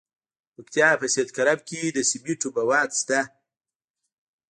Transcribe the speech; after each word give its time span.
د 0.03 0.03
پکتیا 0.55 0.89
په 1.01 1.05
سید 1.13 1.29
کرم 1.37 1.59
کې 1.67 1.81
د 1.89 1.97
سمنټو 2.09 2.47
مواد 2.57 2.89
شته. 2.99 3.19